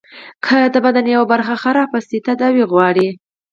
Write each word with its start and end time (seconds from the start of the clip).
که 0.45 0.57
د 0.73 0.75
بدن 0.85 1.05
يوه 1.15 1.25
برخه 1.31 1.55
خرابه 1.63 1.99
سي 2.07 2.17
تداوي 2.27 2.63
غواړي. 2.71 3.07